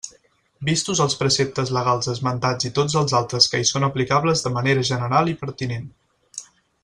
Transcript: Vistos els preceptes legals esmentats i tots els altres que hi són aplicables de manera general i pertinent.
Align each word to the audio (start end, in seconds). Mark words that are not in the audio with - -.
Vistos 0.69 1.01
els 1.03 1.15
preceptes 1.19 1.73
legals 1.75 2.09
esmentats 2.13 2.69
i 2.71 2.71
tots 2.79 2.97
els 3.03 3.13
altres 3.21 3.49
que 3.53 3.61
hi 3.65 3.69
són 3.73 3.87
aplicables 3.89 4.43
de 4.47 4.53
manera 4.57 4.87
general 4.93 5.33
i 5.35 5.37
pertinent. 5.45 5.89